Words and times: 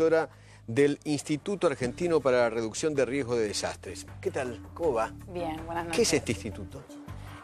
directora 0.00 0.28
del 0.66 0.98
Instituto 1.04 1.66
Argentino 1.66 2.20
para 2.20 2.38
la 2.38 2.50
Reducción 2.50 2.94
de 2.94 3.04
Riesgo 3.04 3.36
de 3.36 3.48
Desastres. 3.48 4.06
¿Qué 4.22 4.30
tal? 4.30 4.58
¿Cómo 4.72 4.94
va? 4.94 5.10
Bien, 5.28 5.56
buenas 5.66 5.84
noches. 5.84 5.96
¿Qué 5.96 6.02
es 6.02 6.12
este 6.14 6.32
instituto? 6.32 6.82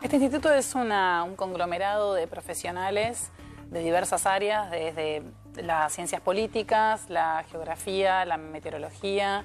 Este 0.01 0.17
instituto 0.17 0.53
es 0.53 0.75
una- 0.75 1.23
un 1.25 1.37
conglomerado 1.37 2.15
de 2.15 2.27
profesionales 2.27 3.31
de 3.71 3.81
diversas 3.81 4.25
áreas, 4.27 4.71
desde 4.71 5.23
las 5.57 5.93
ciencias 5.93 6.21
políticas, 6.23 7.11
la 7.11 7.45
geografía, 7.51 8.25
la 8.25 8.37
meteorología 8.39 9.45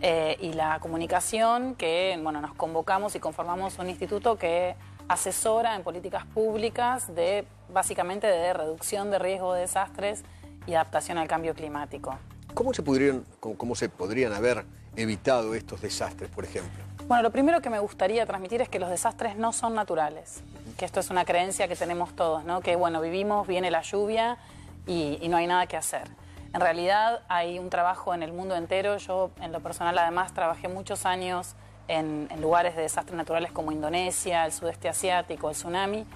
eh, 0.00 0.36
y 0.40 0.52
la 0.52 0.78
comunicación, 0.80 1.74
que 1.76 2.18
bueno, 2.22 2.40
nos 2.40 2.52
convocamos 2.54 3.14
y 3.14 3.20
conformamos 3.20 3.78
un 3.78 3.88
instituto 3.88 4.36
que 4.36 4.74
asesora 5.08 5.74
en 5.76 5.82
políticas 5.82 6.24
públicas 6.26 7.14
de 7.14 7.46
básicamente 7.72 8.26
de 8.26 8.52
reducción 8.52 9.10
de 9.10 9.18
riesgo 9.18 9.54
de 9.54 9.62
desastres 9.62 10.22
y 10.66 10.74
adaptación 10.74 11.16
al 11.18 11.28
cambio 11.28 11.54
climático. 11.54 12.18
¿Cómo 12.54 12.72
se, 12.72 12.82
podrían, 12.82 13.24
cómo, 13.40 13.56
cómo 13.56 13.74
se 13.74 13.88
podrían 13.88 14.32
haber 14.32 14.64
evitado 14.96 15.54
estos 15.54 15.80
desastres, 15.80 16.30
por 16.30 16.44
ejemplo? 16.44 16.84
Bueno, 17.08 17.22
lo 17.24 17.30
primero 17.30 17.60
que 17.60 17.68
me 17.68 17.80
gustaría 17.80 18.24
transmitir 18.26 18.62
es 18.62 18.68
que 18.68 18.78
los 18.78 18.88
desastres 18.88 19.36
no 19.36 19.52
son 19.52 19.74
naturales, 19.74 20.42
que 20.78 20.84
esto 20.84 21.00
es 21.00 21.10
una 21.10 21.24
creencia 21.24 21.66
que 21.66 21.76
tenemos 21.76 22.14
todos, 22.14 22.44
¿no? 22.44 22.60
Que 22.60 22.76
bueno, 22.76 23.00
vivimos, 23.00 23.46
viene 23.46 23.70
la 23.70 23.82
lluvia 23.82 24.38
y, 24.86 25.18
y 25.20 25.28
no 25.28 25.36
hay 25.36 25.48
nada 25.48 25.66
que 25.66 25.76
hacer. 25.76 26.08
En 26.54 26.60
realidad 26.60 27.22
hay 27.28 27.58
un 27.58 27.68
trabajo 27.68 28.14
en 28.14 28.22
el 28.22 28.32
mundo 28.32 28.54
entero. 28.54 28.96
Yo, 28.98 29.32
en 29.40 29.50
lo 29.50 29.58
personal, 29.58 29.98
además, 29.98 30.32
trabajé 30.32 30.68
muchos 30.68 31.04
años 31.04 31.56
en, 31.88 32.28
en 32.30 32.40
lugares 32.40 32.76
de 32.76 32.82
desastres 32.82 33.16
naturales 33.16 33.50
como 33.50 33.72
Indonesia, 33.72 34.46
el 34.46 34.52
sudeste 34.52 34.88
asiático, 34.88 35.50
el 35.50 35.56
tsunami. 35.56 36.06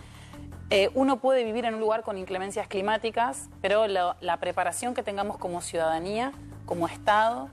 Eh, 0.70 0.90
uno 0.95 1.18
puede 1.20 1.45
vivir 1.45 1.64
en 1.64 1.74
un 1.74 1.80
lugar 1.80 2.02
con 2.02 2.18
inclemencias 2.18 2.68
climáticas, 2.68 3.48
pero 3.62 3.86
la 3.86 4.36
preparación 4.38 4.94
que 4.94 5.02
tengamos 5.02 5.38
como 5.38 5.62
ciudadanía, 5.62 6.32
como 6.66 6.86
Estado, 6.88 7.48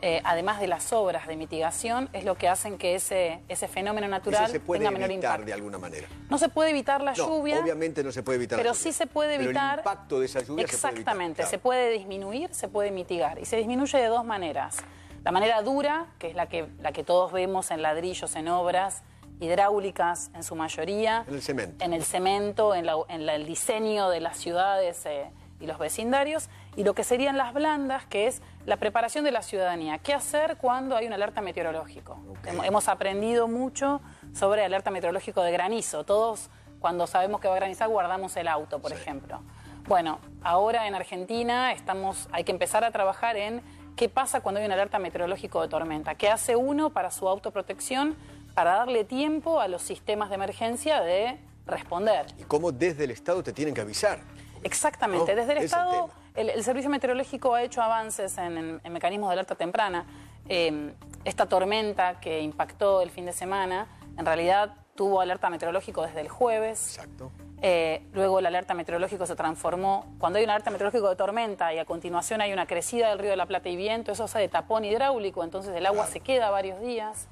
eh, 0.00 0.20
además 0.24 0.58
de 0.60 0.66
las 0.66 0.92
obras 0.92 1.26
de 1.28 1.36
mitigación, 1.36 2.08
es 2.12 2.24
lo 2.24 2.36
que 2.36 2.48
hacen 2.48 2.76
que 2.78 2.96
ese, 2.96 3.40
ese 3.48 3.68
fenómeno 3.68 4.08
natural 4.08 4.44
Eso 4.44 4.52
se 4.54 4.60
puede 4.60 4.80
tenga 4.80 4.90
menor 4.90 5.10
evitar 5.10 5.30
impacto. 5.30 5.46
de 5.46 5.52
alguna 5.52 5.78
manera. 5.78 6.08
No 6.30 6.38
se 6.38 6.48
puede 6.48 6.70
evitar 6.70 7.00
la 7.00 7.12
No, 7.12 7.16
lluvia. 7.16 7.60
obviamente 7.60 8.02
no 8.02 8.10
se 8.10 8.22
puede 8.24 8.36
evitar 8.36 8.58
la 8.58 8.62
Pero 8.64 8.74
lluvia. 8.74 8.82
sí 8.82 8.92
se 8.92 9.06
puede 9.06 9.36
Pero 9.36 9.44
evitar. 9.50 9.74
el 9.74 9.78
impacto 9.80 10.18
de 10.20 10.26
esa 10.26 10.40
lluvia 10.40 10.46
se 10.48 10.54
puede 10.54 10.64
evitar, 10.64 10.90
Exactamente. 10.94 11.36
claro. 11.36 11.50
Se 11.50 11.58
puede 11.58 11.90
disminuir, 11.90 12.52
se 12.54 12.68
puede 12.68 12.90
mitigar. 12.90 13.38
Y 13.40 13.44
se 13.44 13.56
disminuye 13.56 13.98
de 13.98 14.06
dos 14.06 14.24
maneras. 14.24 14.78
La 15.24 15.30
manera 15.32 15.62
dura, 15.62 16.06
que 16.18 16.28
es 16.28 16.34
la 16.34 16.46
que, 16.48 16.68
la 16.80 16.90
que 16.92 17.02
todos 17.04 17.30
vemos 17.32 17.70
en 17.70 17.82
ladrillos, 17.82 18.34
en 18.36 18.48
obras 18.48 19.02
hidráulicas 19.40 20.30
en 20.34 20.42
su 20.42 20.54
mayoría. 20.54 21.24
En 21.28 21.34
el 21.34 21.42
cemento. 21.42 21.84
En 21.84 21.92
el 21.92 22.04
cemento, 22.04 22.74
en, 22.74 22.86
la- 22.86 22.96
en 23.08 23.26
la- 23.26 23.34
el 23.34 23.46
diseño 23.46 24.08
de 24.10 24.20
las 24.20 24.36
ciudades 24.36 25.04
eh, 25.06 25.30
y 25.60 25.66
los 25.66 25.78
vecindarios. 25.78 26.48
Y 26.76 26.84
lo 26.84 26.94
que 26.94 27.02
serían 27.04 27.36
las 27.36 27.52
blandas, 27.52 28.06
que 28.06 28.26
es 28.28 28.40
la 28.66 28.76
preparación 28.76 29.24
de 29.24 29.32
la 29.32 29.42
ciudadanía. 29.42 29.98
¿Qué 29.98 30.14
hacer 30.14 30.56
cuando 30.56 30.96
hay 30.96 31.06
una 31.06 31.16
alerta 31.16 31.40
meteorológico? 31.40 32.18
Hem- 32.44 32.64
Hemos 32.64 32.88
aprendido 32.88 33.48
mucho 33.48 34.00
sobre 34.34 34.64
alerta 34.64 34.90
meteorológico 34.90 35.42
de 35.42 35.50
granizo. 35.52 36.04
Todos, 36.04 36.50
cuando 36.78 37.06
sabemos 37.08 37.40
que 37.40 37.48
va 37.48 37.54
a 37.54 37.58
granizar, 37.58 37.88
guardamos 37.88 38.36
el 38.36 38.46
auto, 38.46 38.78
por 38.78 38.92
Sí. 38.92 38.96
ejemplo. 38.98 39.40
Bueno, 39.88 40.18
ahora 40.42 40.86
en 40.86 40.94
Argentina 40.94 41.72
estamos, 41.72 42.28
hay 42.30 42.44
que 42.44 42.52
empezar 42.52 42.84
a 42.84 42.90
trabajar 42.92 43.36
en 43.36 43.62
qué 43.96 44.08
pasa 44.08 44.40
cuando 44.42 44.60
hay 44.60 44.66
una 44.66 44.74
alerta 44.74 44.98
meteorológico 45.00 45.60
de 45.62 45.68
tormenta. 45.68 46.14
¿Qué 46.14 46.28
hace 46.28 46.54
uno 46.54 46.90
para 46.90 47.10
su 47.10 47.26
autoprotección, 47.28 48.14
para 48.58 48.72
darle 48.78 49.04
tiempo 49.04 49.60
a 49.60 49.68
los 49.68 49.82
sistemas 49.82 50.30
de 50.30 50.34
emergencia 50.34 51.00
de 51.00 51.38
responder? 51.64 52.26
Y 52.38 52.42
cómo 52.42 52.72
desde 52.72 53.04
el 53.04 53.12
Estado 53.12 53.40
te 53.40 53.52
tienen 53.52 53.72
que 53.72 53.80
avisar. 53.82 54.18
Exactamente. 54.64 55.32
¿No? 55.32 55.40
Desde 55.40 55.52
el 55.52 55.58
es 55.58 55.64
Estado, 55.66 56.10
el, 56.34 56.50
el 56.50 56.64
Servicio 56.64 56.90
Meteorológico 56.90 57.54
ha 57.54 57.62
hecho 57.62 57.82
avances 57.82 58.36
en, 58.36 58.58
en- 58.58 58.80
en 58.82 58.92
mecanismos 58.92 59.28
de 59.28 59.34
alerta 59.34 59.54
temprana. 59.54 60.06
Eh, 60.48 60.92
esta 61.24 61.46
tormenta 61.46 62.18
que 62.18 62.40
impactó 62.40 63.00
el 63.00 63.10
fin 63.12 63.26
de 63.26 63.32
semana, 63.32 63.86
en 64.16 64.26
realidad 64.26 64.74
tuvo 64.96 65.20
alerta 65.20 65.48
meteorológico 65.50 66.02
desde 66.02 66.20
el 66.20 66.28
jueves. 66.28 66.96
Exacto. 66.96 67.30
Eh, 67.62 68.02
luego 68.12 68.40
el 68.40 68.46
alerta 68.46 68.74
meteorológico 68.74 69.24
se 69.24 69.36
transformó, 69.36 70.04
cuando 70.18 70.40
hay 70.40 70.44
un 70.44 70.50
alerta 70.50 70.72
meteorológico 70.72 71.08
de 71.10 71.14
tormenta 71.14 71.72
y 71.72 71.78
a 71.78 71.84
continuación 71.84 72.40
hay 72.40 72.52
una 72.52 72.66
crecida 72.66 73.10
del 73.10 73.20
río 73.20 73.30
de 73.30 73.36
la 73.36 73.46
Plata 73.46 73.68
y 73.68 73.76
viento, 73.76 74.10
eso 74.10 74.24
hace 74.24 74.40
de 74.40 74.48
tapón 74.48 74.84
hidráulico, 74.84 75.44
entonces 75.44 75.72
el 75.76 75.86
agua 75.86 76.06
se 76.06 76.18
queda 76.18 76.50
varios 76.50 76.80
días. 76.80 77.28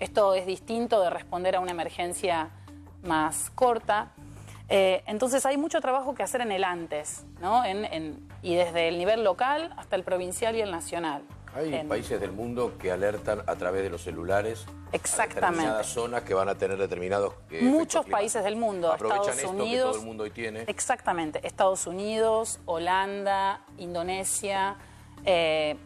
Esto 0.00 0.34
es 0.34 0.46
distinto 0.46 1.00
de 1.02 1.10
responder 1.10 1.56
a 1.56 1.60
una 1.60 1.70
emergencia 1.70 2.50
más 3.02 3.50
corta. 3.54 4.10
Eh, 4.68 5.02
entonces 5.06 5.44
hay 5.46 5.56
mucho 5.56 5.80
trabajo 5.80 6.14
que 6.14 6.22
hacer 6.22 6.40
en 6.40 6.50
el 6.52 6.64
antes, 6.64 7.24
¿no? 7.40 7.64
En- 7.64 7.84
en- 7.84 8.28
y 8.42 8.54
desde 8.54 8.88
el 8.88 8.98
nivel 8.98 9.22
local 9.22 9.72
hasta 9.76 9.94
el 9.96 10.04
provincial 10.04 10.56
y 10.56 10.62
el 10.62 10.70
nacional. 10.70 11.22
Hay 11.54 11.72
En- 11.72 11.88
países 11.88 12.20
del 12.20 12.32
mundo 12.32 12.76
que 12.78 12.90
alertan 12.90 13.42
a 13.46 13.54
través 13.56 13.82
de 13.84 13.90
los 13.90 14.02
celulares 14.02 14.64
Exactamente. 14.90 15.46
a 15.46 15.50
determinadas 15.50 15.86
zonas 15.86 16.22
que 16.22 16.34
van 16.34 16.48
a 16.48 16.56
tener 16.56 16.78
determinados 16.78 17.34
eh, 17.50 17.62
Muchos 17.62 18.06
países 18.06 18.42
del 18.42 18.56
mundo, 18.56 18.90
Aprovechan 18.90 19.20
Estados 19.20 19.38
esto 19.52 19.62
Unidos. 19.62 19.86
que 19.86 19.92
todo 19.92 20.00
el 20.00 20.06
mundo 20.06 20.24
hoy 20.24 20.30
tiene. 20.30 20.62
Exactamente, 20.66 21.46
Estados 21.46 21.86
Unidos, 21.86 22.58
Holanda, 22.64 23.60
Indonesia, 23.78 24.76
eh, 25.26 25.76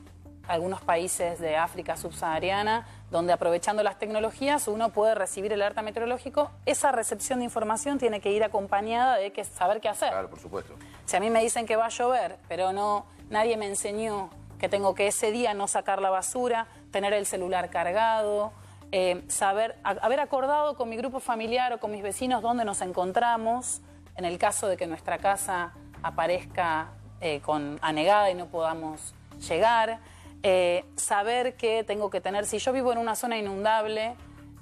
algunos 0.49 0.81
países 0.81 1.39
de 1.39 1.57
África 1.57 1.97
subsahariana, 1.97 2.87
donde 3.11 3.33
aprovechando 3.33 3.83
las 3.83 3.99
tecnologías 3.99 4.67
uno 4.67 4.89
puede 4.91 5.15
recibir 5.15 5.53
el 5.53 5.63
alerta 5.63 5.83
meteorológico. 5.83 6.51
Esa 6.67 6.91
recepción 6.91 7.39
de 7.39 7.45
información 7.45 7.99
tiene 7.99 8.21
que 8.21 8.33
ir 8.33 8.43
acompañada 8.43 9.17
de 9.17 9.31
que 9.33 9.45
saber 9.45 9.81
qué 9.81 9.89
hacer. 9.89 10.11
Claro, 10.11 10.31
por 10.31 10.41
supuesto. 10.41 10.75
Si 11.07 11.17
a 11.17 11.21
mí 11.21 11.31
me 11.31 11.41
dicen 11.43 11.67
que 11.67 11.77
va 11.77 11.87
a 11.87 11.91
llover, 11.91 12.37
pero 12.49 12.73
no, 12.73 13.07
nadie 13.31 13.57
me 13.57 13.67
enseñó 13.67 14.31
que 14.59 14.69
tengo 14.69 14.95
que 14.95 15.07
ese 15.07 15.31
día 15.31 15.55
no 15.55 15.69
sacar 15.69 16.03
la 16.03 16.11
basura, 16.11 16.67
tener 16.91 17.13
el 17.13 17.27
celular 17.27 17.71
cargado, 17.71 18.53
eh, 18.91 19.23
saber, 19.29 19.77
a- 19.85 19.91
haber 19.91 20.19
acordado 20.21 20.75
con 20.77 20.89
mi 20.89 20.97
grupo 20.97 21.21
familiar 21.21 21.73
o 21.75 21.79
con 21.79 21.91
mis 21.93 22.03
vecinos 22.03 22.43
dónde 22.43 22.65
nos 22.65 22.81
encontramos, 22.81 23.83
en 24.17 24.25
el 24.25 24.39
caso 24.39 24.67
de 24.67 24.77
que 24.77 24.87
nuestra 24.87 25.19
casa 25.19 25.73
aparezca 26.03 26.89
eh, 27.21 27.41
con 27.41 27.79
anegada 27.83 28.31
y 28.31 28.35
no 28.35 28.47
podamos 28.47 29.13
llegar, 29.49 29.99
eh, 30.43 30.85
saber 30.97 31.57
que 31.57 31.85
tengo 31.85 32.11
que 32.11 32.21
tener, 32.21 32.47
si 32.47 32.59
yo 32.59 32.73
vivo 32.73 32.93
en 32.93 32.99
una 32.99 33.17
zona 33.17 33.39
inundable, 33.39 34.15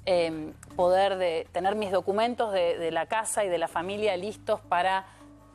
eh, 0.05 0.53
poder 0.75 1.17
de, 1.17 1.47
tener 1.51 1.75
mis 1.75 1.91
documentos 1.91 2.53
de, 2.53 2.77
de 2.77 2.91
la 2.91 3.07
casa 3.07 3.43
y 3.43 3.49
de 3.49 3.57
la 3.57 3.67
familia 3.67 4.15
listos 4.17 4.61
para, 4.61 5.05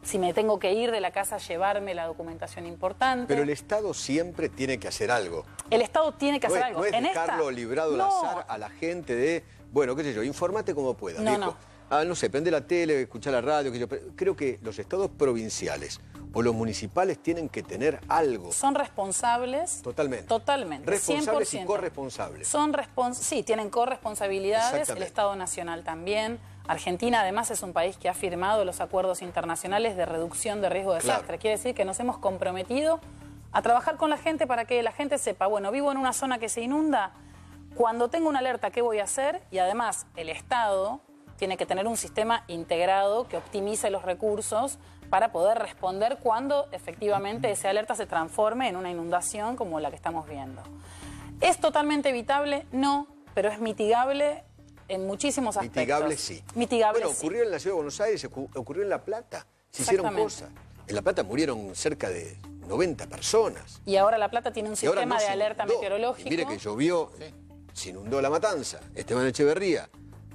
si 0.02 0.18
me 0.18 0.34
tengo 0.34 0.58
que 0.58 0.72
ir 0.72 0.90
de 0.90 1.00
la 1.00 1.10
casa, 1.10 1.38
llevarme 1.38 1.94
la 1.94 2.06
documentación 2.06 2.66
importante. 2.66 3.26
Pero 3.26 3.42
el 3.42 3.50
Estado 3.50 3.94
siempre 3.94 4.48
tiene 4.48 4.78
que 4.78 4.88
hacer 4.88 5.10
algo. 5.10 5.44
El 5.70 5.80
Estado 5.80 6.12
tiene 6.12 6.38
que 6.38 6.48
no 6.48 6.54
hacer 6.54 6.62
es, 6.62 6.68
algo. 6.68 6.80
no 6.80 6.86
es 6.86 6.92
en 6.92 7.04
dejarlo 7.04 7.50
esta, 7.50 7.52
librado 7.52 7.96
no, 7.96 8.04
al 8.04 8.10
azar 8.10 8.46
a 8.48 8.58
la 8.58 8.68
gente 8.70 9.16
de, 9.16 9.44
bueno, 9.72 9.96
qué 9.96 10.04
sé 10.04 10.12
yo, 10.12 10.22
infórmate 10.22 10.74
como 10.74 10.94
puedas. 10.94 11.22
No, 11.22 11.30
viejo. 11.30 11.46
no. 11.46 11.72
Ah, 11.90 12.04
no 12.04 12.14
sé, 12.14 12.30
prende 12.30 12.50
la 12.50 12.66
tele, 12.66 13.02
escucha 13.02 13.30
la 13.30 13.40
radio, 13.40 13.70
sé 13.70 13.78
yo. 13.78 13.86
Creo 14.16 14.34
que 14.34 14.58
los 14.62 14.78
estados 14.78 15.10
provinciales 15.10 16.00
o 16.34 16.42
los 16.42 16.54
municipales 16.54 17.18
tienen 17.22 17.48
que 17.48 17.62
tener 17.62 18.00
algo. 18.08 18.52
Son 18.52 18.74
responsables. 18.74 19.82
Totalmente. 19.82 20.26
Totalmente. 20.26 20.90
Responsables 20.90 21.52
y 21.54 21.58
100%. 21.58 21.64
corresponsables. 21.66 22.48
Son 22.48 22.72
respons 22.72 23.18
sí, 23.18 23.42
tienen 23.42 23.70
corresponsabilidades. 23.70 24.88
El. 24.88 25.02
Estado 25.02 25.36
Nacional 25.36 25.84
también. 25.84 26.38
Argentina, 26.68 27.20
además, 27.22 27.50
es 27.50 27.62
un 27.62 27.72
país 27.72 27.96
que 27.96 28.08
ha 28.08 28.14
firmado 28.14 28.64
los 28.64 28.80
acuerdos 28.80 29.20
internacionales 29.20 29.96
de 29.96 30.06
reducción 30.06 30.60
de 30.60 30.68
riesgo 30.68 30.94
de 30.94 31.00
Claro. 31.00 31.18
desastre. 31.18 31.38
Quiere 31.38 31.56
decir 31.56 31.74
que 31.74 31.84
nos 31.84 31.98
hemos 32.00 32.18
comprometido 32.18 33.00
a 33.50 33.62
trabajar 33.62 33.96
con 33.96 34.10
la 34.10 34.16
gente 34.16 34.46
para 34.46 34.64
que 34.64 34.82
la 34.82 34.92
gente 34.92 35.18
sepa, 35.18 35.46
bueno, 35.46 35.70
vivo 35.72 35.90
en 35.92 35.98
una 35.98 36.12
zona 36.12 36.38
que 36.38 36.48
se 36.48 36.62
inunda, 36.62 37.12
cuando 37.74 38.08
tengo 38.08 38.28
una 38.28 38.38
alerta, 38.38 38.70
¿qué 38.70 38.80
voy 38.80 38.98
a 39.00 39.04
hacer? 39.04 39.42
Y 39.50 39.58
además, 39.58 40.06
el 40.16 40.28
Estado 40.28 41.00
tiene 41.42 41.56
que 41.56 41.66
tener 41.66 41.88
un 41.88 41.96
sistema 41.96 42.44
integrado 42.46 43.26
que 43.26 43.36
optimice 43.36 43.90
los 43.90 44.04
recursos 44.04 44.78
para 45.10 45.32
poder 45.32 45.58
responder 45.58 46.18
cuando 46.22 46.68
efectivamente 46.70 47.50
esa 47.50 47.68
alerta 47.68 47.96
se 47.96 48.06
transforme 48.06 48.68
en 48.68 48.76
una 48.76 48.92
inundación 48.92 49.56
como 49.56 49.80
la 49.80 49.90
que 49.90 49.96
estamos 49.96 50.28
viendo. 50.28 50.62
¿Es 51.40 51.58
totalmente 51.58 52.10
evitable? 52.10 52.64
No, 52.70 53.08
pero 53.34 53.48
es 53.48 53.58
mitigable 53.58 54.44
en 54.86 55.04
muchísimos 55.04 55.56
aspectos. 55.56 55.80
Mitigable 55.80 56.16
sí. 56.16 56.44
Mitigable 56.54 57.00
Bueno, 57.00 57.12
sí. 57.12 57.26
ocurrió 57.26 57.42
en 57.42 57.50
la 57.50 57.58
ciudad 57.58 57.72
de 57.72 57.76
Buenos 57.78 58.00
Aires, 58.00 58.30
ocu- 58.30 58.48
ocurrió 58.56 58.84
en 58.84 58.88
La 58.88 59.02
Plata. 59.02 59.44
Se 59.72 59.82
hicieron 59.82 60.14
cosas. 60.14 60.48
En 60.86 60.94
La 60.94 61.02
Plata 61.02 61.24
murieron 61.24 61.74
cerca 61.74 62.08
de 62.08 62.36
90 62.68 63.08
personas. 63.08 63.80
Y 63.84 63.96
ahora 63.96 64.16
La 64.16 64.30
Plata 64.30 64.52
tiene 64.52 64.68
un 64.68 64.74
Y 64.74 64.76
sistema 64.76 65.16
no 65.16 65.20
de 65.20 65.26
alerta. 65.26 65.66
Y 66.24 66.24
mire 66.30 66.46
que 66.46 66.58
llovió, 66.58 67.10
se 67.72 67.88
inundó 67.90 68.22
La 68.22 68.30
Matanza, 68.30 68.78
Esteban 68.94 69.26
Echeverría, 69.26 69.90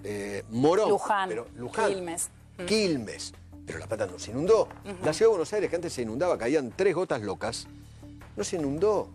eh, 0.08 0.44
Morón. 0.50 0.90
Luján, 0.90 1.30
pero, 1.30 1.48
Luján, 1.56 1.88
Quilmes. 1.90 2.30
Mm. 2.58 2.66
Quilmes. 2.66 3.34
Pero 3.66 3.80
La 3.80 3.88
Plata 3.88 4.06
no 4.06 4.18
se 4.18 4.32
inundó. 4.32 4.70
La 5.04 5.12
ciudad 5.12 5.28
de 5.28 5.32
Buenos 5.32 5.52
Aires, 5.54 5.70
que 5.70 5.76
antes 5.76 5.92
se 5.94 6.02
inundaba, 6.04 6.38
caían 6.38 6.72
tres 6.76 6.96
gotas 6.96 7.22
locas, 7.22 7.68
no 8.36 8.44
se 8.44 8.56
inundó. 8.56 9.10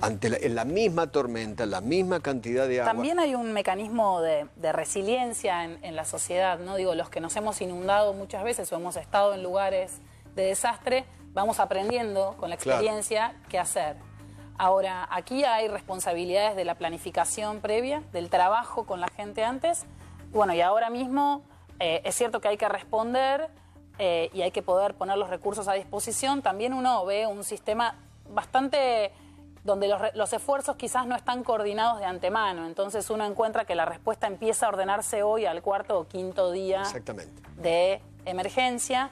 Ante 0.00 0.28
la, 0.30 0.36
en 0.38 0.56
la 0.56 0.64
misma 0.64 1.12
tormenta, 1.12 1.64
la 1.64 1.80
misma 1.80 2.18
cantidad 2.18 2.66
de 2.66 2.80
agua. 2.80 2.92
También 2.92 3.20
hay 3.20 3.36
un 3.36 3.52
mecanismo 3.52 4.20
de, 4.20 4.48
de 4.56 4.72
resiliencia 4.72 5.64
en, 5.64 5.78
en 5.84 5.94
la 5.94 6.04
sociedad, 6.04 6.58
¿no? 6.58 6.74
Digo, 6.74 6.96
los 6.96 7.08
que 7.08 7.20
nos 7.20 7.36
hemos 7.36 7.60
inundado 7.60 8.12
muchas 8.12 8.42
veces 8.42 8.72
o 8.72 8.76
hemos 8.76 8.96
estado 8.96 9.32
en 9.32 9.44
lugares 9.44 9.92
de 10.34 10.42
desastre, 10.42 11.04
vamos 11.34 11.60
aprendiendo 11.60 12.34
con 12.40 12.50
la 12.50 12.56
Claro. 12.56 12.80
experiencia 12.80 13.36
qué 13.48 13.60
hacer. 13.60 13.94
Ahora, 14.58 15.06
aquí 15.08 15.44
hay 15.44 15.68
responsabilidades 15.68 16.56
de 16.56 16.64
la 16.64 16.74
planificación 16.74 17.60
previa, 17.60 18.02
del 18.12 18.28
trabajo 18.28 18.84
con 18.86 19.00
la 19.00 19.08
gente 19.08 19.44
antes. 19.44 19.84
Bueno, 20.32 20.54
y 20.54 20.60
ahora 20.60 20.90
mismo 20.90 21.42
eh, 21.78 22.00
es 22.04 22.14
cierto 22.14 22.40
que 22.40 22.48
hay 22.48 22.56
que 22.56 22.68
responder 22.68 23.48
eh, 23.98 24.30
y 24.32 24.42
hay 24.42 24.50
que 24.50 24.62
poder 24.62 24.94
poner 24.94 25.18
los 25.18 25.28
recursos 25.30 25.66
a 25.68 25.72
disposición. 25.74 26.42
También 26.42 26.72
uno 26.72 27.04
ve 27.04 27.26
un 27.26 27.44
sistema 27.44 27.96
bastante 28.28 29.12
donde 29.64 29.88
los, 29.88 30.00
los 30.14 30.32
esfuerzos 30.32 30.76
quizás 30.76 31.06
no 31.06 31.14
están 31.16 31.42
coordinados 31.44 31.98
de 31.98 32.06
antemano. 32.06 32.66
Entonces 32.66 33.10
uno 33.10 33.24
encuentra 33.26 33.64
que 33.64 33.74
la 33.74 33.84
respuesta 33.84 34.26
empieza 34.26 34.66
a 34.66 34.68
ordenarse 34.70 35.22
hoy 35.22 35.44
al 35.46 35.60
cuarto 35.62 35.98
o 35.98 36.06
quinto 36.08 36.50
día 36.50 36.80
Exactamente. 36.82 37.42
de 37.56 38.00
emergencia 38.24 39.10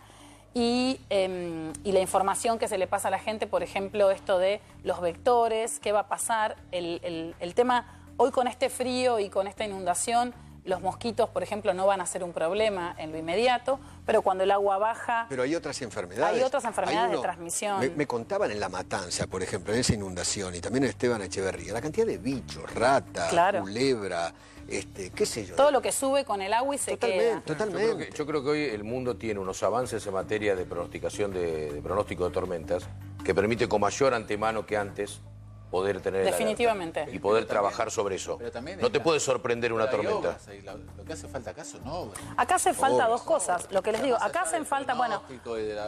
y, 0.54 0.98
em, 1.10 1.72
y 1.84 1.92
la 1.92 2.00
información 2.00 2.58
que 2.58 2.68
se 2.68 2.78
le 2.78 2.86
pasa 2.86 3.08
a 3.08 3.10
la 3.10 3.18
gente, 3.18 3.46
por 3.46 3.62
ejemplo, 3.62 4.10
esto 4.10 4.38
de 4.38 4.60
los 4.84 5.00
vectores, 5.02 5.78
qué 5.80 5.92
va 5.92 6.00
a 6.00 6.08
pasar, 6.08 6.56
el, 6.72 7.00
el- 7.02 7.34
el 7.40 7.54
tema, 7.54 7.84
hoy 8.16 8.30
con 8.30 8.46
este 8.48 8.70
frío 8.70 9.18
y 9.18 9.28
con 9.28 9.46
esta 9.46 9.64
inundación, 9.66 10.32
los 10.64 10.80
mosquitos, 10.82 11.30
por 11.30 11.42
ejemplo, 11.42 11.72
no 11.74 11.86
van 11.86 12.00
a 12.00 12.06
ser 12.06 12.22
un 12.22 12.32
problema 12.32 12.94
en 12.98 13.10
lo 13.12 13.18
inmediato, 13.18 13.80
pero 14.04 14.22
cuando 14.22 14.44
el 14.44 14.50
agua 14.50 14.78
baja, 14.78 15.26
Pero 15.28 15.42
hay 15.42 15.54
otras 15.54 15.80
enfermedades. 15.82 16.36
Hay 16.36 16.42
otras 16.42 16.64
enfermedades 16.64 17.10
de 17.10 17.16
uno- 17.16 17.22
transmisión. 17.22 17.80
Me, 17.80 17.90
me 17.90 18.06
contaban 18.06 18.50
en 18.50 18.60
La 18.60 18.68
Matanza, 18.68 19.26
por 19.26 19.42
ejemplo, 19.42 19.72
en 19.72 19.80
esa 19.80 19.94
inundación, 19.94 20.54
y 20.54 20.60
también 20.60 20.84
en 20.84 20.90
Esteban 20.90 21.22
Echeverría, 21.22 21.72
la 21.72 21.80
cantidad 21.80 22.06
de 22.06 22.18
bichos, 22.18 22.72
rata, 22.74 23.28
Claro. 23.30 23.60
culebra, 23.62 24.32
este, 24.68 25.10
qué 25.10 25.24
sé 25.24 25.46
yo. 25.46 25.54
todo 25.56 25.70
lo 25.70 25.80
que 25.80 25.90
sube 25.92 26.24
con 26.26 26.42
el 26.42 26.52
agua 26.52 26.74
y 26.74 26.78
se 26.78 26.90
Totalmente, 26.92 27.24
queda. 27.24 27.34
Yo 27.36 27.42
creo, 27.44 27.56
totalmente. 27.56 28.10
que, 28.10 28.16
yo 28.16 28.26
creo 28.26 28.42
que 28.44 28.48
hoy 28.50 28.62
el 28.64 28.84
mundo 28.84 29.16
tiene 29.16 29.40
unos 29.40 29.62
avances 29.62 30.06
en 30.06 30.12
materia 30.12 30.54
de 30.54 30.64
pronosticación 30.66 31.32
de, 31.32 31.72
de 31.72 31.80
pronóstico 31.80 32.26
de 32.26 32.30
tormentas 32.34 32.84
que 33.24 33.34
permite 33.34 33.66
con 33.68 33.80
mayor 33.80 34.12
antemano 34.12 34.66
que 34.66 34.76
antes 34.76 35.20
poder 35.70 36.00
tener 36.00 36.24
Definitivamente. 36.24 37.00
y 37.12 37.18
poder 37.18 37.18
Pero 37.18 37.22
también- 37.22 37.46
trabajar 37.48 37.90
sobre 37.90 38.16
eso. 38.16 38.38
pero 38.38 38.50
también 38.50 38.80
No 38.80 38.90
te 38.90 38.98
la- 38.98 39.04
puede 39.04 39.20
sorprender 39.20 39.72
una 39.72 39.88
tormenta. 39.90 40.16
obras 40.16 40.48
ahí, 40.48 40.62
la- 40.62 40.74
lo 40.74 41.04
que 41.04 41.12
hace 41.12 41.28
falta 41.28 41.50
acá 41.50 41.64
son 41.64 41.86
obras. 41.86 42.18
Acá 42.36 42.54
hace 42.56 42.72
falta 42.74 42.96
Obras, 43.06 43.08
dos 43.10 43.22
cosas. 43.22 43.68
Lo 43.70 43.82
que 43.82 43.92
les 43.92 44.02
digo, 44.02 44.16
acá 44.20 44.42
hacen 44.42 44.64
falta, 44.66 44.94
bueno, 44.94 45.22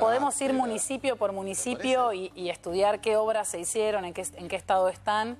podemos 0.00 0.40
ir 0.40 0.52
municipio 0.52 1.16
por 1.16 1.32
municipio 1.32 2.12
y, 2.12 2.30
y 2.34 2.50
estudiar 2.50 3.00
qué 3.00 3.16
obras 3.16 3.48
se 3.48 3.58
hicieron, 3.58 4.04
en 4.04 4.12
qué, 4.14 4.26
en 4.34 4.48
qué 4.48 4.56
estado 4.56 4.88
están. 4.88 5.36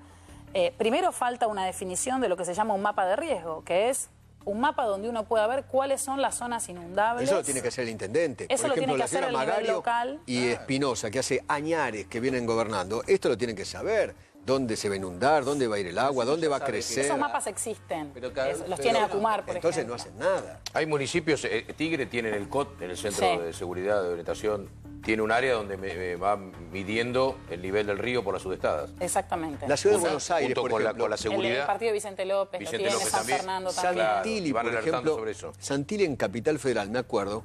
Eh, 0.55 0.73
primero 0.77 1.13
falta 1.13 1.47
una 1.47 1.65
definición 1.65 2.21
de 2.21 2.29
lo 2.29 2.37
que 2.37 2.45
se 2.45 2.55
llama 2.55 2.75
un 2.75 2.83
mapa 2.83 3.07
de 3.07 3.17
riesgo, 3.17 3.63
que 3.65 3.89
es 3.89 4.09
un 4.47 4.59
mapa 4.59 4.85
donde 4.85 5.09
uno 5.09 5.25
pueda 5.25 5.47
ver 5.47 5.65
cuáles 5.65 6.01
son 6.01 6.21
las 6.23 6.35
zonas 6.35 6.67
inundables. 6.69 7.29
Eso 7.29 7.37
lo 7.37 7.45
tiene 7.45 7.61
que 7.63 7.69
hacer 7.69 7.85
el 7.85 7.91
intendente. 7.91 8.47
Eso 8.49 8.63
Por 8.63 8.69
lo 8.71 8.75
tiene 8.75 8.93
que 8.95 8.99
la 8.99 9.05
hacer 9.05 9.25
el 9.25 9.31
nivel 9.33 9.47
Magario 9.47 9.73
local. 9.75 10.19
y 10.27 10.49
Espinosa, 10.49 11.11
que 11.11 11.19
hace 11.19 11.45
añares 11.47 12.07
que 12.07 12.21
vienen 12.21 12.47
gobernando, 12.47 13.03
esto 13.07 13.29
lo 13.29 13.37
tienen 13.37 13.55
que 13.55 13.65
saber. 13.67 14.15
¿Dónde 14.45 14.77
se 14.77 14.89
va 14.89 14.95
a 14.95 14.97
inundar? 14.97 15.45
¿Dónde 15.45 15.69
va 15.69 15.77
a 15.77 15.79
ir 15.79 15.87
el 15.87 15.99
agua? 15.99 16.25
¿Dónde 16.25 16.49
va 16.49 16.57
a 16.57 16.61
crecer? 16.61 17.05
Esos 17.05 17.19
mapas 17.19 17.47
existen. 17.47 18.11
Pero 18.15 18.33
cada- 18.33 18.51
Es- 18.51 18.69
los 18.69 18.81
tiene 18.81 18.99
Acumar, 18.99 19.45
por 19.45 19.55
Entonces 19.55 19.85
ejemplo. 19.85 19.97
no 19.97 20.03
hacen 20.03 20.19
nada. 20.19 20.61
Hay 20.73 20.87
municipios, 20.87 21.45
eh, 21.45 21.67
Tigre 21.77 22.07
tiene 22.07 22.31
en 22.31 22.35
el 22.35 22.49
COT, 22.49 22.81
en 22.83 22.91
el 22.91 22.97
Centro 22.97 23.31
Sí. 23.35 23.39
de 23.39 23.53
Seguridad 23.53 24.03
de 24.03 24.09
Orientación, 24.09 24.69
tiene 25.05 25.23
un 25.23 25.31
área 25.33 25.55
donde 25.55 25.77
me, 25.77 25.95
me 25.95 26.17
va 26.17 26.37
midiendo 26.37 27.39
el 27.51 27.63
nivel 27.63 27.87
del 27.87 27.99
río 27.99 28.25
por 28.25 28.35
las 28.35 28.43
sudestadas. 28.43 28.91
Exactamente. 29.01 29.67
La 29.69 29.77
ciudad 29.77 29.97
de 29.97 30.01
Buenos 30.03 30.31
Aires, 30.31 30.49
junto 30.49 30.61
por 30.63 30.71
con, 30.73 30.83
la, 30.85 30.89
ejemplo, 30.91 31.05
con 31.05 31.11
la 31.11 31.17
seguridad. 31.17 31.61
el 31.61 31.67
partido 31.67 31.89
de 31.89 31.93
Vicente 31.95 32.25
López, 32.25 32.61
Vicente 32.61 32.77
lo 32.79 32.83
tiene 32.83 32.95
López 32.95 33.09
San 33.11 33.21
también. 33.21 33.39
Fernando 33.39 33.73
también. 33.73 34.07
Santilli, 34.07 34.53
Van 34.53 34.67
por 34.67 34.75
ejemplo, 34.75 35.15
sobre 35.17 35.31
eso. 35.33 35.53
Santilli 35.59 36.05
en 36.05 36.17
Capital 36.17 36.59
Federal, 36.59 36.91
me 36.91 36.99
acuerdo. 36.99 37.45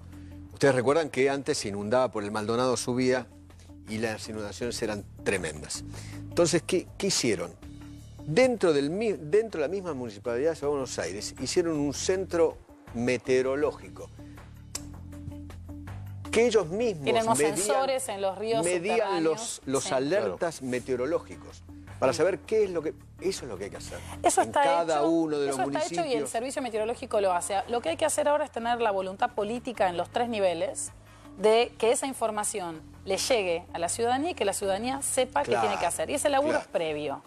Ustedes 0.53 0.73
recuerdan 0.75 1.09
que 1.09 1.29
antes 1.29 1.57
se 1.57 1.67
inundaba 1.69 2.11
por 2.11 2.23
el 2.23 2.31
Maldonado 2.31 2.75
subía 2.77 3.27
y 3.87 3.97
las 3.99 4.27
inundaciones 4.29 4.81
eran 4.81 5.03
tremendas. 5.23 5.83
Entonces, 6.29 6.63
¿qué, 6.65 6.87
qué 6.97 7.07
hicieron? 7.07 7.53
Dentro, 8.25 8.73
del, 8.73 8.89
mi- 8.89 9.13
dentro 9.13 9.61
de 9.61 9.67
la 9.67 9.71
misma 9.71 9.93
municipalidad 9.93 10.57
de 10.57 10.65
Buenos 10.67 10.97
Aires 10.97 11.35
hicieron 11.39 11.77
un 11.77 11.93
centro 11.93 12.57
meteorológico 12.95 14.09
que 16.31 16.47
ellos 16.47 16.67
mismos 16.67 17.03
Tienen 17.03 17.23
unos 17.23 17.37
medían- 17.37 17.55
sensores 17.57 18.09
en 18.09 18.21
los 18.21 18.37
ríos 18.37 18.63
medían 18.65 19.23
los, 19.23 19.61
los 19.65 19.83
Sí. 19.85 19.93
alertas 19.93 20.61
meteorológicos 20.61 21.63
para 21.99 22.11
saber 22.13 22.39
qué 22.39 22.65
es 22.65 22.71
lo 22.71 22.81
que 22.81 22.93
eso 23.21 23.45
es 23.45 23.49
lo 23.49 23.57
que 23.57 23.65
hay 23.65 23.69
que 23.69 23.77
hacer 23.77 23.99
Eso 24.21 24.41
en 24.41 24.47
está 24.47 24.63
cada 24.63 24.95
hecho, 24.99 25.09
uno 25.09 25.39
de 25.39 25.45
los 25.47 25.55
eso 25.55 25.61
está 25.63 25.71
municipios 25.79 26.05
hecho 26.07 26.13
y 26.13 26.17
el 26.17 26.27
servicio 26.27 26.61
meteorológico 26.61 27.21
lo 27.21 27.31
hace. 27.31 27.55
Lo 27.69 27.79
que 27.81 27.89
hay 27.89 27.97
que 27.97 28.03
hacer 28.05 28.27
ahora 28.27 28.43
es 28.43 28.51
tener 28.51 28.81
la 28.81 28.91
voluntad 28.91 29.31
política 29.33 29.87
en 29.87 29.95
los 29.95 30.09
tres 30.09 30.27
niveles 30.27 30.91
de 31.37 31.73
que 31.77 31.91
esa 31.91 32.07
información 32.07 32.81
le 33.03 33.17
llegue 33.17 33.65
a 33.73 33.79
la 33.79 33.89
ciudadanía 33.89 34.31
y 34.31 34.33
que 34.33 34.45
la 34.45 34.53
ciudadanía 34.53 35.01
sepa 35.01 35.43
qué 35.43 35.55
tiene 35.57 35.77
que 35.77 35.85
hacer. 35.85 36.09
Y 36.09 36.15
ese 36.15 36.29
laburo 36.29 36.51
claro. 36.53 36.65
es 36.65 36.67
previo. 36.71 37.21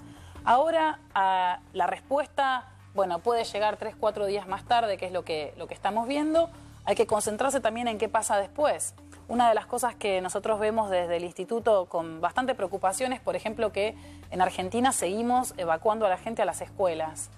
Ahora, 0.44 0.98
a 1.14 1.60
la 1.72 1.86
respuesta, 1.86 2.64
bueno, 2.94 3.18
puede 3.20 3.44
llegar 3.44 3.76
tres, 3.76 3.94
cuatro 3.98 4.26
días 4.26 4.48
más 4.48 4.64
tarde, 4.64 4.96
que 4.96 5.06
es 5.06 5.12
lo 5.12 5.24
que, 5.24 5.52
lo 5.56 5.66
que 5.66 5.74
estamos 5.74 6.08
viendo. 6.08 6.50
Hay 6.84 6.94
que 6.96 7.06
concentrarse 7.06 7.60
también 7.60 7.86
en 7.86 7.98
qué 7.98 8.08
pasa 8.08 8.38
después. 8.38 8.94
Una 9.28 9.46
de 9.48 9.54
las 9.54 9.66
cosas 9.66 9.94
que 9.94 10.22
nosotros 10.22 10.58
vemos 10.58 10.88
desde 10.88 11.18
el 11.18 11.24
instituto 11.24 11.84
con 11.84 12.22
bastante 12.22 12.54
preocupación 12.54 13.12
es, 13.12 13.20
por 13.20 13.36
ejemplo, 13.36 13.72
que 13.72 13.94
en 14.30 14.40
Argentina 14.40 14.90
seguimos 14.92 15.52
evacuando 15.58 16.06
a 16.06 16.08
la 16.08 16.16
gente 16.16 16.40
a 16.40 16.44
las 16.46 16.62
escuelas. 16.62 17.28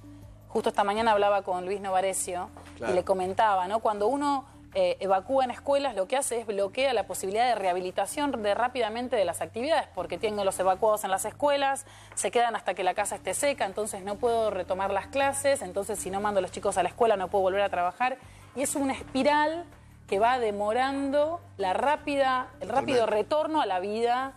Justo 0.48 0.68
esta 0.68 0.84
mañana 0.84 1.10
hablaba 1.12 1.42
con 1.42 1.64
Luis 1.66 1.80
Novarecio 1.80 2.48
Claro. 2.76 2.92
y 2.92 2.96
le 2.96 3.04
comentaba, 3.04 3.66
¿no? 3.66 3.80
Cuando 3.80 4.06
uno 4.06 4.44
eh, 4.74 4.96
evacúa 5.00 5.44
en 5.44 5.50
escuelas, 5.50 5.96
lo 5.96 6.06
que 6.06 6.16
hace 6.16 6.40
es 6.40 6.46
bloquea 6.46 6.94
la 6.94 7.06
posibilidad 7.06 7.48
de 7.48 7.56
rehabilitación 7.56 8.30
de 8.42 8.54
rápidamente 8.54 9.16
de 9.16 9.24
las 9.24 9.40
actividades, 9.40 9.88
porque 9.94 10.16
tienen 10.16 10.44
los 10.44 10.58
evacuados 10.60 11.02
en 11.02 11.10
las 11.10 11.24
escuelas, 11.24 11.86
se 12.14 12.30
quedan 12.30 12.54
hasta 12.54 12.74
que 12.74 12.84
la 12.84 12.94
casa 12.94 13.16
esté 13.16 13.34
seca, 13.34 13.66
entonces 13.66 14.04
no 14.04 14.16
puedo 14.16 14.50
retomar 14.50 14.92
las 14.92 15.08
clases, 15.08 15.62
entonces 15.62 15.98
si 15.98 16.10
no 16.10 16.20
mando 16.20 16.38
a 16.38 16.42
los 16.42 16.52
chicos 16.52 16.78
a 16.78 16.84
la 16.84 16.88
escuela 16.88 17.16
no 17.16 17.28
puedo 17.28 17.42
volver 17.42 17.62
a 17.62 17.68
trabajar. 17.68 18.18
Y 18.54 18.62
es 18.62 18.76
una 18.76 18.92
espiral 18.92 19.64
que 20.06 20.20
va 20.20 20.38
demorando 20.38 21.40
la 21.56 21.72
rápida, 21.72 22.50
el 22.60 22.68
rápido 22.68 23.06
retorno 23.06 23.60
a 23.60 23.66
la 23.66 23.80
vida 23.80 24.34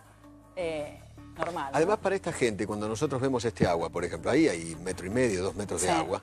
eh, 0.56 1.00
normal. 1.36 1.70
¿no? 1.70 1.76
Además, 1.76 1.98
para 1.98 2.14
esta 2.16 2.32
gente, 2.32 2.66
cuando 2.66 2.88
nosotros 2.88 3.20
vemos 3.20 3.44
este 3.44 3.66
agua, 3.66 3.88
por 3.88 4.04
ejemplo, 4.04 4.30
ahí 4.30 4.48
hay 4.48 4.76
metro 4.84 5.06
y 5.06 5.10
medio, 5.10 5.42
dos 5.42 5.54
metros 5.54 5.82
de 5.82 5.90
agua, 5.90 6.22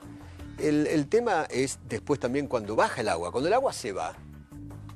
el, 0.62 0.86
el 0.86 1.08
tema 1.08 1.46
es 1.50 1.78
después 1.88 2.20
también 2.20 2.46
cuando 2.46 2.76
baja 2.76 3.00
el 3.00 3.08
agua. 3.08 3.30
Cuando 3.30 3.48
el 3.48 3.54
agua 3.54 3.72
se 3.72 3.92
va, 3.92 4.14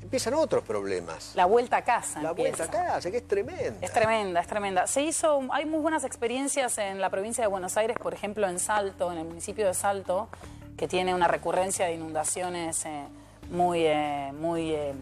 empiezan 0.00 0.34
otros 0.34 0.62
problemas. 0.64 1.32
la 1.34 1.46
vuelta 1.46 1.78
a 1.78 1.82
casa. 1.84 2.22
La 2.22 2.30
empieza. 2.30 2.64
vuelta 2.64 2.82
a 2.82 2.86
casa, 2.94 3.10
que 3.10 3.18
es 3.18 3.28
tremenda. 3.28 3.78
Es 3.80 3.92
tremenda, 3.92 4.40
es 4.40 4.46
tremenda. 4.46 4.86
Se 4.86 5.02
hizo, 5.02 5.42
hay 5.50 5.66
muy 5.66 5.80
buenas 5.80 6.04
experiencias 6.04 6.78
en 6.78 7.00
la 7.00 7.10
provincia 7.10 7.42
de 7.42 7.48
Buenos 7.48 7.76
Aires, 7.76 7.96
por 8.00 8.14
ejemplo 8.14 8.48
en 8.48 8.58
Salto, 8.58 9.12
en 9.12 9.18
el 9.18 9.24
municipio 9.26 9.66
de 9.66 9.74
Salto, 9.74 10.28
que 10.76 10.88
tiene 10.88 11.14
una 11.14 11.28
recurrencia 11.28 11.86
de 11.86 11.94
inundaciones 11.94 12.84
eh, 12.86 13.04
muy, 13.50 13.80
eh, 13.84 14.32
muy 14.32 14.72
eh, 14.72 14.94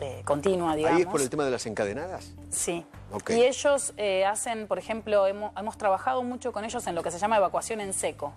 eh, 0.00 0.22
continua, 0.24 0.74
digamos. 0.74 0.96
Ahí 0.96 1.02
es 1.02 1.08
por 1.08 1.20
el 1.20 1.30
tema 1.30 1.44
de 1.44 1.50
las 1.50 1.66
encadenadas. 1.66 2.32
Sí. 2.50 2.84
Y 3.28 3.42
ellos 3.42 3.92
eh, 3.98 4.24
hacen, 4.24 4.66
por 4.66 4.78
ejemplo, 4.78 5.26
hemos, 5.26 5.52
hemos 5.56 5.76
trabajado 5.76 6.22
mucho 6.22 6.50
con 6.52 6.64
ellos 6.64 6.86
en 6.86 6.94
lo 6.94 7.02
que 7.02 7.10
se 7.10 7.18
llama 7.18 7.36
evacuación 7.36 7.80
en 7.80 7.92
seco. 7.92 8.32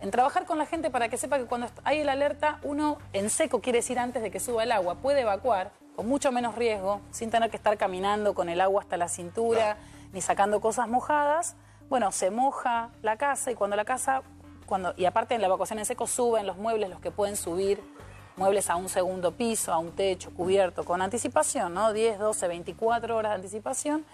En 0.00 0.12
trabajar 0.12 0.46
con 0.46 0.58
la 0.58 0.66
gente 0.66 0.90
para 0.90 1.08
que 1.08 1.16
sepa 1.16 1.38
que 1.38 1.46
cuando 1.46 1.68
hay 1.82 1.98
el 2.00 2.08
alerta, 2.08 2.60
uno 2.62 2.98
en 3.12 3.30
seco 3.30 3.60
quiere 3.60 3.78
decir 3.78 3.98
antes 3.98 4.22
de 4.22 4.30
que 4.30 4.38
suba 4.38 4.62
el 4.62 4.70
agua, 4.70 4.94
puede 4.96 5.22
evacuar 5.22 5.72
con 5.96 6.06
mucho 6.06 6.30
menos 6.30 6.54
riesgo, 6.54 7.00
sin 7.10 7.30
tener 7.30 7.50
que 7.50 7.56
estar 7.56 7.76
caminando 7.76 8.32
con 8.32 8.48
el 8.48 8.60
agua 8.60 8.82
hasta 8.82 8.96
la 8.96 9.08
cintura, 9.08 9.76
ni 10.12 10.20
sacando 10.20 10.60
cosas 10.60 10.86
mojadas. 10.88 11.56
Bueno, 11.88 12.12
se 12.12 12.30
moja 12.30 12.90
la 13.02 13.16
casa 13.16 13.50
y 13.50 13.56
cuando 13.56 13.74
la 13.74 13.84
casa, 13.84 14.22
cuando, 14.66 14.94
y 14.96 15.06
aparte 15.06 15.34
en 15.34 15.40
la 15.40 15.48
evacuación 15.48 15.80
en 15.80 15.84
seco 15.84 16.06
suben 16.06 16.46
los 16.46 16.56
muebles, 16.56 16.88
los 16.90 17.00
que 17.00 17.10
pueden 17.10 17.34
subir, 17.34 17.82
muebles 18.36 18.70
a 18.70 18.76
un 18.76 18.88
segundo 18.88 19.32
piso, 19.32 19.72
a 19.72 19.78
un 19.78 19.90
techo 19.90 20.30
cubierto, 20.30 20.84
con 20.84 21.02
anticipación, 21.02 21.74
¿no? 21.74 21.92
10, 21.92 22.20
12, 22.20 22.46
24 22.46 23.16
horas 23.16 23.30
de 23.32 23.36
anticipación. 23.36 24.04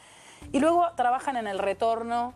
Y 0.51 0.61
luego 0.61 0.87
trabajan 0.97 1.37
en 1.37 1.47
el 1.47 1.59
retorno 1.59 2.33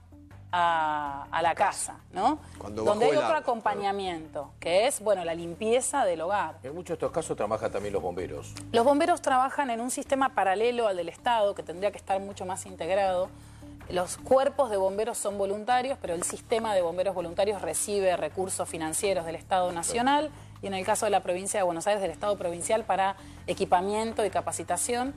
a, 0.52 1.26
a 1.30 1.42
la 1.42 1.54
casa, 1.54 1.96
¿no? 2.12 2.38
Cuando 2.58 2.84
Donde 2.84 3.06
hay 3.06 3.16
otro 3.16 3.36
acompañamiento, 3.36 4.50
que 4.60 4.86
es, 4.86 5.00
bueno, 5.00 5.24
la 5.24 5.34
limpieza 5.34 6.04
del 6.04 6.22
hogar. 6.22 6.56
En 6.62 6.74
muchos 6.74 6.88
de 6.88 6.94
estos 6.94 7.12
casos 7.12 7.36
trabajan 7.36 7.70
también 7.70 7.92
los 7.92 8.02
bomberos. 8.02 8.54
Los 8.72 8.84
bomberos 8.84 9.20
trabajan 9.20 9.70
en 9.70 9.80
un 9.80 9.90
sistema 9.90 10.30
paralelo 10.30 10.88
al 10.88 10.96
del 10.96 11.08
Estado, 11.08 11.54
que 11.54 11.62
tendría 11.62 11.90
que 11.90 11.98
estar 11.98 12.18
mucho 12.20 12.46
más 12.46 12.66
integrado. 12.66 13.28
Los 13.90 14.18
cuerpos 14.18 14.68
de 14.70 14.76
bomberos 14.76 15.16
son 15.16 15.38
voluntarios, 15.38 15.98
pero 16.00 16.14
el 16.14 16.22
sistema 16.22 16.74
de 16.74 16.82
bomberos 16.82 17.14
voluntarios 17.14 17.62
recibe 17.62 18.16
recursos 18.16 18.68
financieros 18.68 19.24
del 19.24 19.34
Estado 19.36 19.72
Nacional 19.72 20.30
y 20.60 20.66
en 20.66 20.74
el 20.74 20.84
caso 20.84 21.06
de 21.06 21.10
la 21.10 21.20
provincia 21.20 21.60
de 21.60 21.64
Buenos 21.64 21.86
Aires 21.86 22.02
del 22.02 22.10
Estado 22.10 22.36
Provincial 22.36 22.84
para 22.84 23.16
equipamiento 23.46 24.24
y 24.26 24.30
capacitación. 24.30 25.14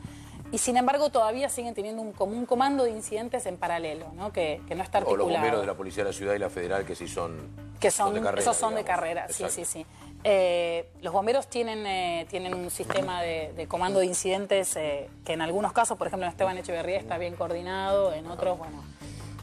Y 0.51 0.57
sin 0.57 0.75
embargo 0.75 1.09
todavía 1.09 1.47
siguen 1.49 1.73
teniendo 1.73 2.01
un, 2.01 2.11
como 2.11 2.33
un 2.33 2.45
comando 2.45 2.83
de 2.83 2.89
incidentes 2.91 3.45
en 3.45 3.55
paralelo, 3.57 4.07
¿no? 4.15 4.33
Que, 4.33 4.61
que 4.67 4.75
no 4.75 4.83
está 4.83 4.97
O 4.97 5.01
articulado. 5.01 5.29
los 5.29 5.37
bomberos 5.37 5.61
de 5.61 5.67
la 5.67 5.75
Policía 5.75 6.03
de 6.03 6.09
la 6.09 6.13
Ciudad 6.15 6.33
y 6.35 6.39
la 6.39 6.49
Federal 6.49 6.85
que 6.85 6.93
sí 6.95 7.07
son, 7.07 7.37
Que 7.79 7.89
son, 7.89 8.13
de 8.13 8.21
carrera. 8.21 8.41
esos 8.41 8.57
son 8.57 8.75
de 8.75 8.83
carrera, 8.83 9.27
sí, 9.29 9.43
Exacto. 9.43 9.55
sí, 9.55 9.65
sí. 9.65 9.85
Eh, 10.23 10.89
los 11.01 11.13
bomberos 11.13 11.47
tienen, 11.47 11.85
eh, 11.87 12.27
tienen 12.29 12.53
un 12.53 12.69
sistema 12.69 13.21
de, 13.21 13.53
de 13.55 13.67
comando 13.67 13.99
de 13.99 14.05
incidentes 14.05 14.75
eh, 14.75 15.09
que 15.25 15.33
en 15.33 15.41
algunos 15.41 15.71
casos, 15.73 15.97
por 15.97 16.07
ejemplo 16.07 16.25
en 16.25 16.31
Esteban 16.31 16.57
Echeverría 16.57 16.97
está 16.99 17.17
bien 17.17 17.35
coordinado, 17.35 18.13
en 18.13 18.27
otros, 18.27 18.57
bueno, 18.57 18.83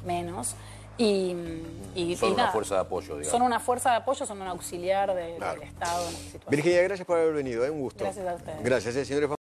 menos. 0.05 0.55
Y, 1.01 1.37
y- 1.95 2.17
Son 2.17 2.31
y 2.31 2.33
una 2.33 2.43
nada. 2.43 2.53
fuerza 2.53 2.75
de 2.75 2.81
apoyo, 2.81 3.15
digamos. 3.15 3.29
Son 3.29 3.43
una 3.43 3.61
fuerza 3.61 3.91
de 3.91 3.97
apoyo, 3.99 4.27
son 4.27 4.43
un 4.43 4.49
auxiliar 4.49 5.15
de- 5.15 5.37
Claro. 5.37 5.61
del 5.61 5.69
Estado 5.69 6.09
en. 6.09 6.41
Virginia, 6.51 6.83
gracias 6.83 7.07
por 7.07 7.19
haber 7.19 7.35
venido, 7.35 7.65
¿eh? 7.65 7.71
un 7.71 7.81
gusto. 7.83 8.03
Gracias 8.03 8.27
a 8.27 8.35
ustedes. 8.35 8.63
Gracias, 8.65 9.07
señores. 9.07 9.29